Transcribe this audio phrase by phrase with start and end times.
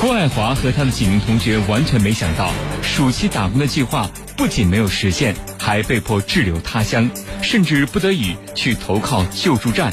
[0.00, 2.52] 郭爱华和他的几名同学完全没想到，
[2.82, 7.10] 暑期打工的计划不仅没有实现，还被迫滞留他乡，
[7.42, 9.92] 甚至不得已去投靠救助站。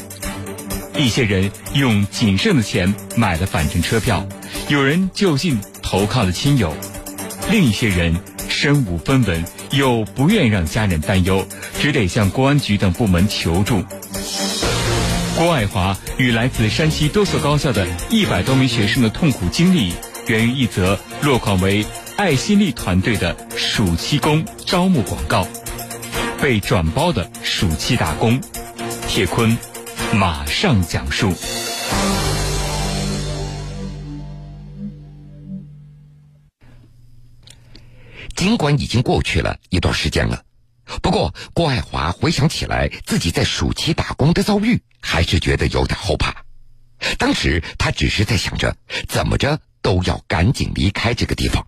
[0.96, 4.24] 一些人用仅剩的钱买了返程车票，
[4.70, 6.72] 有人就近投靠了亲友，
[7.50, 8.16] 另一些人
[8.48, 11.44] 身无分文，又不愿意让家人担忧，
[11.82, 13.84] 只得向公安局等部门求助。
[15.38, 19.94] 郭爱华与来自山西多所高校的一百多名学生的痛苦经历，
[20.28, 21.86] 源于一则落款为
[22.16, 25.46] “爱心力团队”的暑期工招募广告，
[26.42, 28.40] 被转包的暑期打工。
[29.10, 29.58] 铁坤
[30.14, 31.34] 马上讲述。
[38.38, 40.42] 尽管已经过去了一段时间了。
[41.02, 46.46] 不过，郭爱华回想起来自己在暑期打工的遭遇，还是觉得有点后怕。
[47.18, 48.76] 当时他只是在想着，
[49.08, 51.68] 怎么着都要赶紧离开这个地方。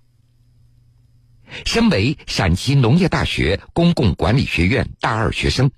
[1.65, 5.71] 身为陕西农业大学公共管理学院大二学生，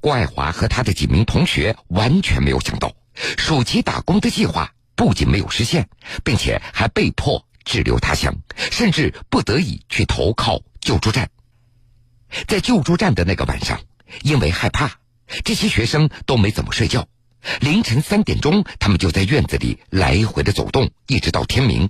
[0.00, 2.94] 郭爱华和他的几名同学完全没有想到，
[3.36, 5.88] 暑期打工的计划不仅没有实现，
[6.24, 11.30] 并且还被迫滞留他乡，甚至不得已去投靠救助站。
[12.46, 13.80] 在救助站的那个晚上，
[14.22, 14.98] 因为害怕，
[15.44, 17.06] 这些学生都没怎么睡觉。
[17.60, 21.88] 凌晨三点钟，他们就在院子里来回的走动，一直到天明。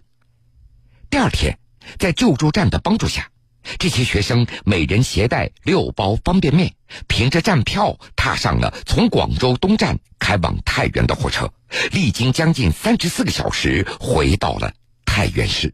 [1.11, 1.59] 第二天，
[1.98, 3.31] 在救助站的帮助下，
[3.78, 6.75] 这些学生每人携带六包方便面，
[7.06, 11.50] 凭着站票踏上了从广州东站开往太原的火车，
[11.92, 14.75] 历经将近三十四个小时，回到了
[15.06, 15.72] 太原市。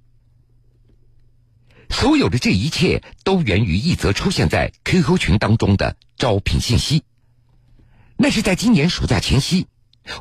[1.94, 7.04] 所有的这一切都源于一则出现在 QQ 群当中的招聘信息。
[8.16, 9.68] 那是在今年暑假前夕，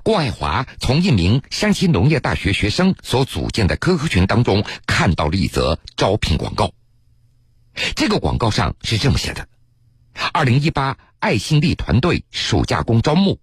[0.03, 6.71] 郭爱华从一名山西农业大学学生所组建的 QQ 群当中看到了一则招聘广告。
[7.95, 9.47] 这个广告上是这么写的
[10.31, 13.39] ：“二零一八爱心力团队暑假工招募，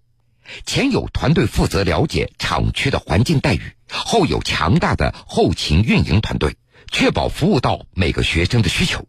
[0.64, 6.56] 前有团队负责了解厂区的环境待遇，后有强大的后勤运营团队。”
[6.90, 9.06] 确保服务到每个学生的需求。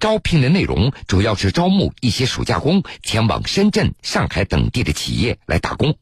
[0.00, 5.96] 招聘的内容主要是招募一些暑假工前往深圳、上海等地的企业来打工，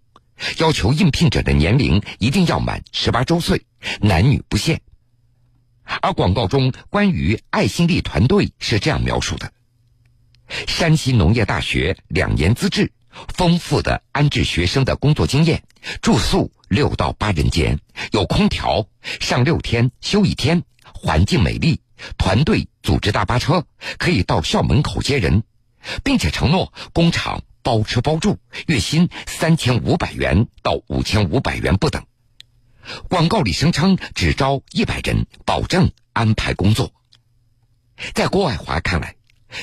[0.59, 3.67] 要求应聘者的年龄一定要满十八周岁，
[4.01, 4.81] 男女不限。
[6.01, 9.53] 而广告中关于爱心力团队是这样描述的：
[10.67, 12.91] 山西农业大学两年资质，
[13.29, 15.63] 丰富的安置学生的工作经验，
[16.01, 17.79] 住宿六到八人间，
[18.13, 18.87] 有空调，
[19.21, 20.63] 上六天休一天。
[20.95, 21.81] 环境美丽，
[22.17, 23.67] 团队组织大巴车
[23.99, 25.43] 可以到校门口接人，
[26.03, 32.03] 并且承诺工厂包吃包住，月薪三千五百元到五千五百元不等。
[33.09, 36.93] 广告里声称只招一百人，保证安排工作。
[38.13, 39.17] 在郭爱华看来，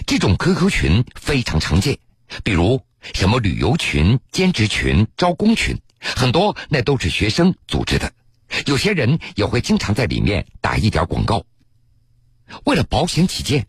[0.06, 1.98] 这种 QQ 群非常常见，
[2.44, 8.12] 比如什么旅游群、兼职群、招工群，很多那都是学生组织的。
[8.66, 11.46] 有些人也会经常在里面打一点广告。
[12.66, 13.66] 为了保险起见，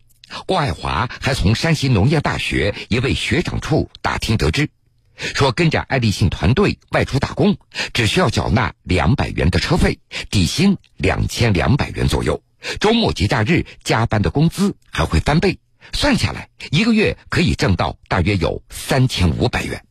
[0.46, 4.68] 郭爱华还从山西农业大学一位学长处打听得知，
[5.16, 7.56] 说跟着爱立信团队外出打工，
[7.92, 9.98] 只需要缴纳两百元的车费，
[10.30, 12.42] 底薪两千两百元左右，
[12.80, 15.58] 周末节假日加班的工资还会翻倍，
[15.92, 19.84] 算下来一个月可以挣到大约有三千五百元。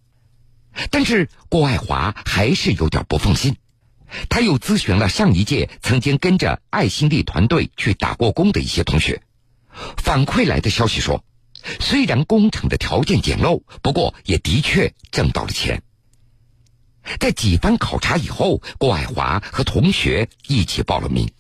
[0.90, 3.56] 但是郭爱华还是有点不放心。
[4.30, 9.22] 他又咨询了上一届曾经跟着爱心力团队去打过工的一些同学，
[9.98, 11.24] 反馈来的消息说，
[11.80, 15.82] 虽然工程的条件简陋，不过也的确挣到了钱。
[17.20, 21.32] 在几番考察以后，郭爱华和同学一起报了名。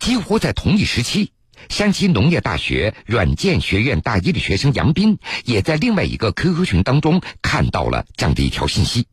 [0.00, 1.32] 几乎在同一时期，
[1.68, 9.06] 山西农业大学软件学院大一的学生杨斌也在另外一个 QQ 群当中看到了这样的一条信息。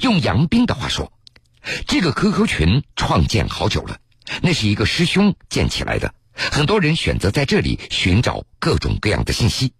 [0.00, 1.12] 用杨斌的话说，
[1.86, 3.98] 这个 QQ 群创建好久了，
[4.42, 9.72] 那是一个师兄建起来的，很多人选择在这里寻找各种各样的信息。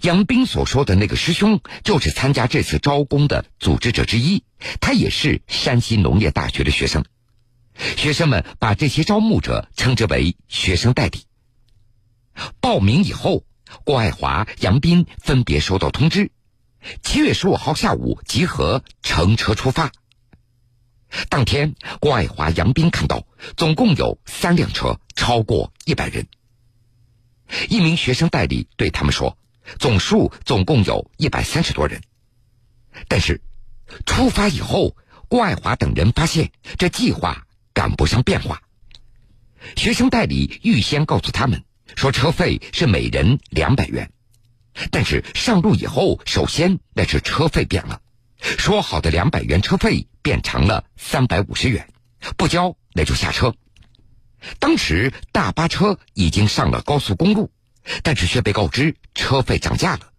[0.00, 4.42] 杨斌所说的那个师兄，就是参加这次招工的组织者之一，
[4.80, 7.04] 他也是山西农业大学的学生。
[7.96, 11.20] 学生们把这些招募者称之为学生代理。
[12.60, 13.44] 报名以后，
[13.84, 16.32] 郭爱华、杨斌分别收到通知。
[17.02, 19.92] 七月十五号下午集合，乘车出发。
[21.28, 26.26] 当天，郭爱华、杨斌看到总共有三辆车，超过一百人。
[27.68, 29.38] 一名学生代理对他们说，
[29.78, 32.02] 总数总共有一百三十多人。
[33.08, 33.40] 但是，
[34.04, 34.96] 出发以后，
[35.28, 38.62] 郭爱华等人发现这计划赶不上变化。
[39.76, 41.64] 学生代理预先告诉他们
[41.96, 44.10] 说，车费是每人两百元，
[44.90, 48.00] 但是上路以后，首先那是车费变了，
[48.40, 51.88] 说好的两百元车费变成了三百五十元，
[52.36, 53.54] 不交那就下车。
[54.58, 57.50] 当时大巴车已经上了高速公路，
[58.02, 60.12] 但是却被告知车费涨价了。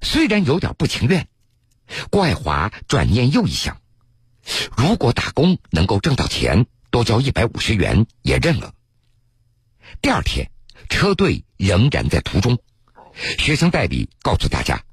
[0.00, 1.28] 虽然有点不情愿，
[2.10, 3.80] 郭爱华转念又一想，
[4.76, 6.66] 如果打工能够挣到钱。
[6.90, 8.72] 多交一百五十元也认了。
[10.00, 10.48] 第二天，
[10.88, 12.56] 车队仍然在途中。
[13.38, 14.84] 学生代理告诉大家，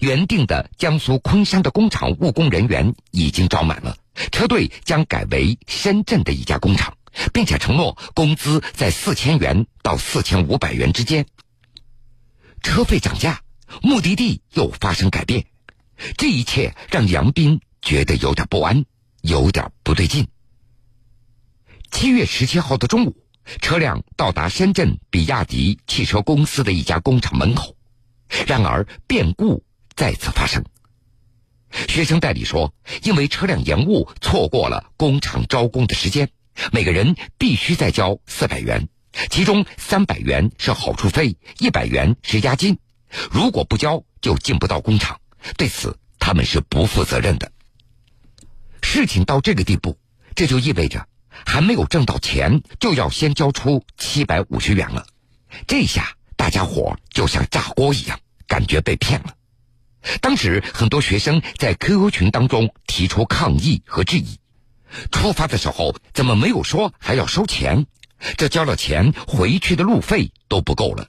[0.00, 3.96] 原定的江苏昆山的工厂务工人员已经招满了，
[4.32, 6.96] 车队将改为深圳的一家工厂，
[7.32, 11.26] 并且承诺工资在四千元到四千五百元之间。
[12.62, 13.42] 车费涨价，
[13.82, 15.46] 目的地又发生改变，
[16.16, 18.84] 这一切让杨斌觉得有点不安，
[19.20, 20.26] 有点不对劲。
[21.92, 23.16] 七月十七号的中午，
[23.60, 27.76] 车辆到达深圳比亚迪汽车公司的一家工厂门口，
[28.46, 29.62] 然而变故
[29.94, 30.64] 再次发生。
[31.88, 32.72] 学生代理说，
[33.02, 36.30] 因为车辆延误，错过了工厂招工的时间，
[36.72, 38.88] 每个人必须再交四百元，
[39.30, 42.78] 其中三百元是好处费，一百元是押金，
[43.30, 45.20] 如果不交就进不到工厂。
[45.56, 47.52] 对此，他们是不负责任的。
[48.82, 49.98] 事情到这个地步，
[50.34, 51.06] 这就意味着。
[51.44, 55.06] 还没有挣到钱，就要先交出七百五十元了，
[55.66, 59.34] 这下大家伙就像炸锅一样，感觉被骗了。
[60.20, 64.38] 当时很多学生在 QQ 群当中提出抗议和质疑：
[65.10, 67.86] 出发的时候怎么没有说还要收钱？
[68.36, 71.08] 这交了钱回去的路费都不够了。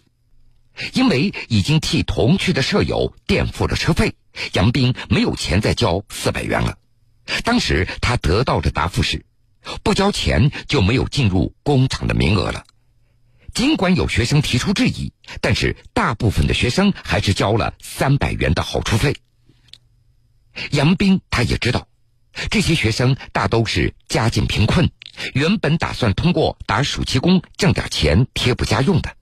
[0.94, 4.16] 因为已经替同去的舍友垫付了车费，
[4.54, 6.78] 杨斌没有钱再交四百元了。
[7.44, 9.24] 当时他得到的答复是。
[9.84, 12.64] 不交钱就没有进入工厂的名额了。
[13.54, 15.12] 尽管有学生提出质疑，
[15.42, 19.16] 但是大部分的学生还是交了三百元的好处费。
[20.72, 21.88] 杨斌他也知道，
[22.52, 24.92] 这些学生大都是家境贫困，
[25.34, 29.16] 原本打算通过打暑期工挣点钱贴补家用的。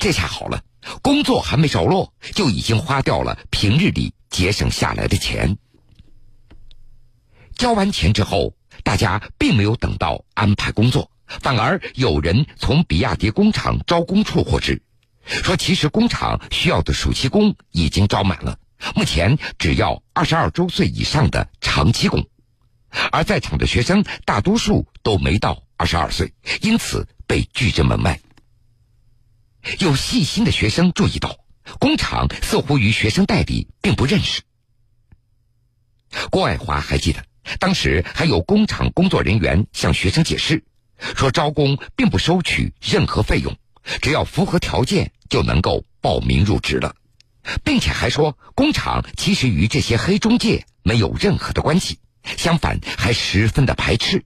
[0.00, 0.64] 这下好了，
[1.00, 5.56] 工作还没着落，就已经花掉了平日里节省下来的钱。
[7.54, 8.56] 交完钱之后。
[8.82, 14.82] 大家并没有等到安排工作，反而有人从比亚迪工厂招工处获知，
[15.26, 18.58] 说其实工厂需要的暑期工已经招满了，
[18.94, 22.26] 目前只要二十二周岁以上的长期工，
[23.12, 26.32] 而在场的学生大多数都没到二十二岁，
[26.62, 28.20] 因此被拒之门外。
[29.78, 31.36] 有细心的学生注意到，
[31.78, 34.42] 工厂似乎与学生代理并不认识。
[36.30, 37.29] 郭爱华还记得。
[37.58, 40.62] 当时还有工厂工作人员向学生解释，
[41.16, 43.56] 说招工并不收取任何费用，
[44.00, 46.94] 只要符合条件就能够报名入职了，
[47.64, 51.98] 并且还说工厂其实与这些黑中介没有任何的关系，
[52.36, 54.24] 相反还十分的排斥。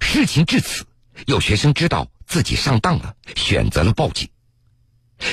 [0.00, 0.86] 事情至此，
[1.26, 4.28] 有学生知道自己上当了，选择了报警。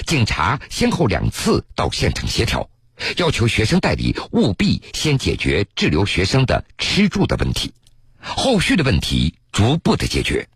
[0.06, 2.70] 警察先后两次到现场协调。
[3.18, 7.74] 要求学生代理务必先解决滞留学生的吃住的问题，
[8.20, 10.48] 后续的问题逐步的解决。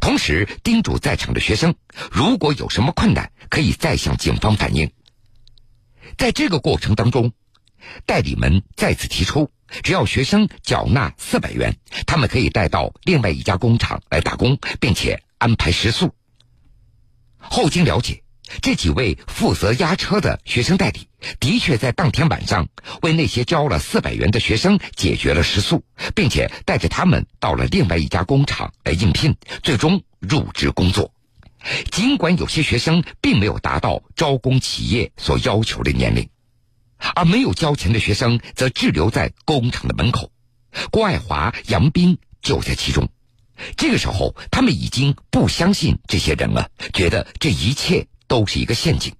[0.00, 1.74] 同时叮嘱在场的学生，
[2.10, 4.90] 如果有什么困难，可以再向警方反映。
[6.16, 7.32] 在这个过程当中，
[8.06, 9.50] 代理们再次提出，
[9.82, 16.14] 只要学生缴纳四百元，他们可以带到另外一家工厂来打工，并且安排食宿。
[17.38, 18.22] 后经了解。
[18.62, 21.08] 这几位负责押车的学生代理，
[21.40, 22.68] 的确在当天晚上
[23.02, 25.84] 为那些交了四百元的学生解决了食宿，
[26.14, 31.12] 并且带着他们到了另外一家工厂来应聘，最终入职工作。
[31.90, 36.28] 尽管有些学生并没有达到招工企业所要求的年龄，
[37.16, 40.30] 而没有交钱的学生则滞留在工厂的门口。
[40.92, 43.08] 郭爱华、杨斌就在其中。
[43.76, 48.06] 这个时候，他们已经不相信这些人了，觉得这一切。
[48.28, 49.14] 都是一个陷阱，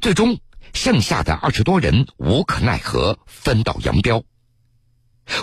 [0.00, 0.38] 最终
[0.72, 4.22] 剩下的二十多人无可奈何分道扬镳。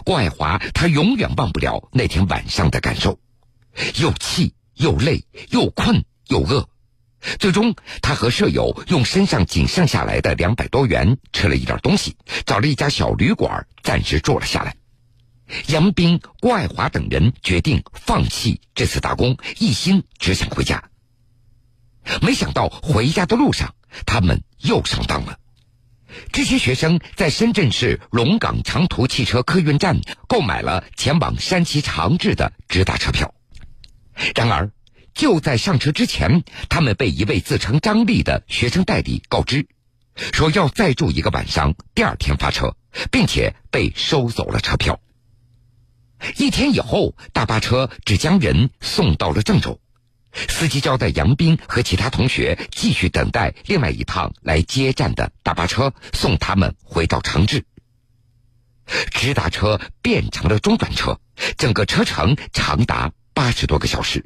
[0.04, 3.20] 郭爱华他永远忘不了那天晚上的感受，
[3.96, 6.68] 又气又累又困又饿。
[7.40, 12.16] 最终，他和舍友用身上仅剩下来的两百多元吃了一点东西，
[12.46, 14.76] 找了一家小旅馆暂时住了下来。
[15.68, 20.90] 杨斌、郭爱华等人决定放弃这次打工，一心只想回家。
[22.22, 25.38] 没想到回家的路上，他们又上当了。
[26.32, 33.34] 这些学生在深圳市龙岗长途汽车客运站购买了前往山西长治的直达车票。
[34.36, 34.72] 然而，
[35.14, 39.68] 就在上车之前，他们被一位自称张丽的学生代理告知，
[40.34, 42.76] 说要再住一个晚上，第二天发车，
[43.12, 45.00] 并且被收走了车票。
[46.38, 49.80] 一天以后，大巴车只将人送到了郑州。
[50.34, 57.66] 司机交代杨斌和其他同学继续等待另外一趟来接站的大巴车送他们回到长治。
[59.12, 61.20] 直达车变成了中转车，
[61.58, 64.26] 整个车程长达八十多个小时。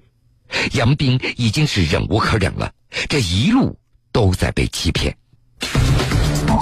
[0.74, 2.74] 杨斌已经是忍无可忍了，
[3.08, 3.80] 这一路
[4.12, 5.18] 都在被欺骗。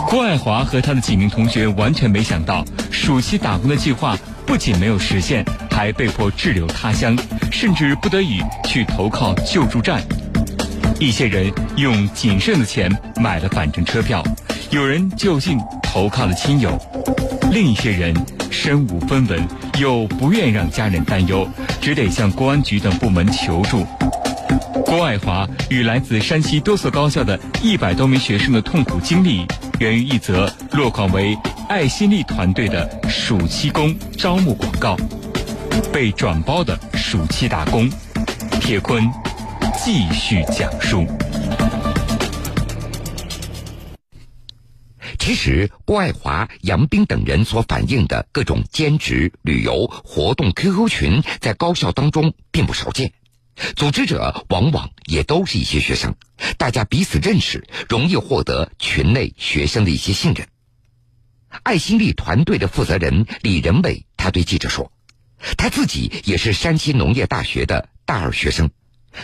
[0.08, 4.17] 郭爱华和他的几名同学完全没想到，暑期打工的计划
[4.50, 7.15] 不仅没有实现，还被迫滞留他乡，
[7.51, 10.01] 甚至不得已去投靠救助站。
[11.00, 12.91] 一些人用仅剩的钱
[13.22, 14.24] 买了返程车票，
[14.72, 16.75] 有人就近投靠了亲友，
[17.51, 18.12] 另一些人
[18.50, 19.39] 身无分文，
[19.77, 21.48] 又不愿让家人担忧，
[21.79, 23.86] 只得向公安局等部门求助。
[24.84, 29.46] 郭爱华与来自山西多所高校的一百多名学生的痛苦经历。
[29.79, 31.38] 源于一则落款为
[31.69, 34.97] 爱心力团队的暑期工招募广告，
[35.93, 37.88] 被转包的暑期打工，
[38.59, 39.07] 铁坤
[39.77, 41.05] 继续讲述。
[45.19, 53.13] 其实，郭爱华、杨斌等人所反映的各种兼职、旅游活动 QQ 群，在高校当中并不少见。
[53.75, 56.15] 组织者往往也都是一些学生，
[56.57, 60.47] 大家彼此认识，容易获得群内学生的一些信任。
[61.63, 64.91] 爱心力团队的负责人李仁伟，他对记者说
[65.58, 68.70] ：“他自己也是山西农业大学的大二学生，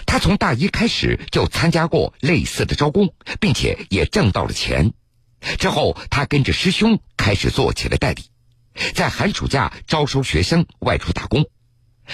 [0.06, 4.94] 他从大一开始就参加过类似的招工，并且也挣到了钱。
[5.60, 8.24] 之后，他跟着师兄开始做起了代理，
[8.94, 11.46] 在寒暑假招收学生外出打工。”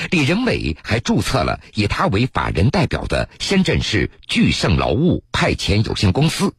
[0.10, 6.53] 李仁伟还注册了以他为法人代表的深圳市聚盛劳务派遣有限公司。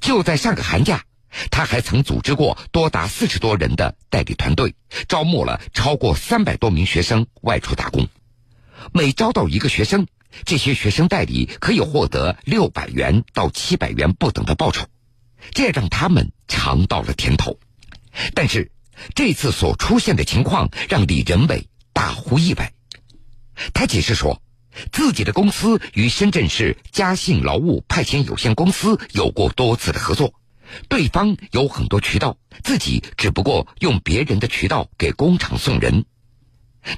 [0.00, 1.04] 就在上个寒假，
[1.50, 4.74] 他还曾组织过多达四十多人的代理团队，
[5.08, 8.08] 招募了超过三百多名学生外出打工。
[8.92, 10.06] 每招到一个学生，
[10.44, 14.86] 这些学生代理可以获得六百元到七百元不等的报酬，
[15.52, 17.58] 这让他们尝到了甜头。
[18.34, 18.70] 但是，
[19.14, 21.66] 这次所出现的情况让李仁伟。
[21.94, 22.72] 大呼意外，
[23.74, 24.40] 他解释说，
[24.92, 30.32] 自己的公司与深圳市嘉信劳务派遣有限公司有过多次的合作，
[30.88, 36.04] 对方有很多渠道，自己只不过用别人的渠道给工厂送人。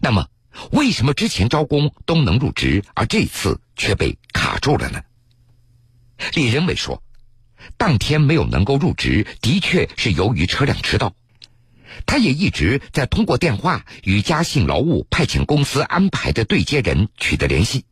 [0.01, 0.29] 那么，
[0.71, 5.03] 为什么之前招工都能入职，而这次却被卡住了呢？
[6.35, 7.03] 李仁伟说，
[7.77, 11.13] 当天没有能够入职，的确是由于车辆迟到。
[12.07, 17.85] 他也一直在通过电话与嘉信劳务派遣公司安排的对接人取得联系。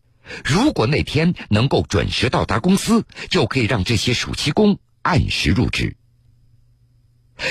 [0.44, 5.96] 如果那天能够准时到达公司，就可以让这些暑期工按时入职。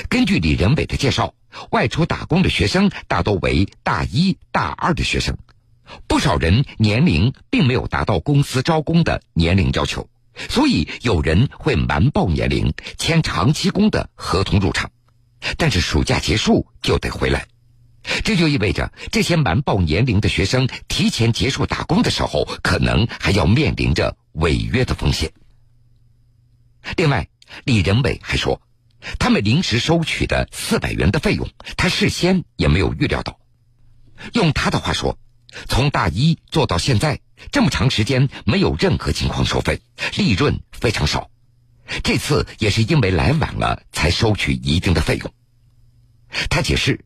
[0.09, 1.33] 根据李仁伟的介绍，
[1.71, 5.37] 外出打工的学生大多为大一大二的学生，
[6.07, 10.09] 不少人年龄并没有达到公司招工的年龄要求，
[10.49, 14.89] 所以有人会瞒报年龄，签长期工的合同入场。
[15.57, 17.47] 但是暑假结束就得回来，
[18.23, 25.33] 这就意味着这些瞒报年龄的学生提前结束打工的时候，可能还要面临着违约的风险。
[26.95, 27.27] 另外，
[27.65, 28.61] 李仁伟还说，
[29.19, 33.39] 他们临时收取的四百元的费用，他事先也没有预料到。
[34.33, 35.17] 用他的话说，
[35.67, 37.19] 从大一做到现在
[37.51, 39.81] 这么长时间，没有任何情况收费，
[40.17, 41.29] 利润非常少。
[42.03, 45.33] 这次也是因为来晚了，才收取一定的费用。
[46.49, 47.03] 他解释，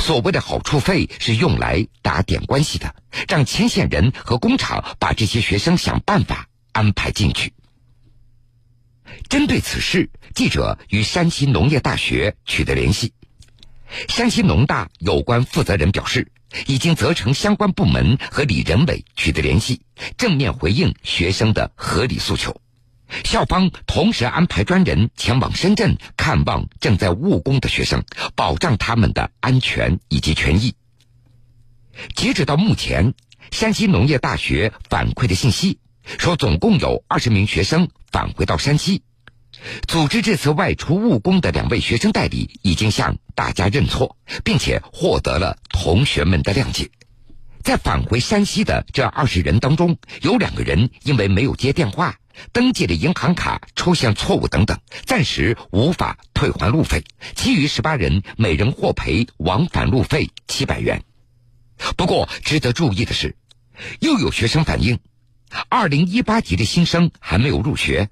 [0.00, 2.96] 所谓的好处费是用来打点关系的，
[3.28, 7.52] 让牵线人和工厂把这些学生想办法安排进去。
[9.28, 13.12] 针对此事，记者与山西农业大学取得联系，
[14.08, 16.30] 山西农大有关负责人表示，
[16.66, 19.82] 已经责成相关部门和李仁伟取得联系，
[20.16, 22.60] 正面回应学生的合理诉求。
[23.24, 30.74] 校方同时安排专人前往深圳看望正在务工的学生，保障他们的安全以及权益。
[32.14, 33.14] 截止到目前，
[33.50, 35.78] 山西农业大学反馈的信息
[36.16, 39.02] 说，总共有二十名学生返回到山西。
[39.86, 46.90] 组织这次外出务工的两位学生代理已经向大家认错，并且获得了同学们的谅解。
[47.62, 52.16] 在返回山西的这二十人当中，有两个人因为没有接电话、
[52.52, 57.04] 登记的银行卡出现错误等等，暂时无法退还路费。
[57.34, 61.02] 其余十八人每人获赔往返路费七百元。
[61.96, 63.36] 不过，值得注意的是，
[64.00, 64.98] 又有学生反映，
[65.68, 68.10] 二零一八级的新生还没有入学，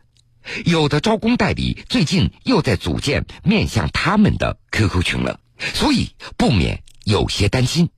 [0.65, 5.41] 有的招工代理最近又在组建面向他们的 QQ 群了，
[5.75, 7.91] 所以不免有些担心。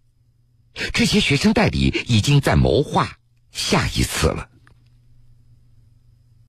[0.93, 3.17] 这些学生代理已经在谋划
[3.51, 4.49] 下一次了。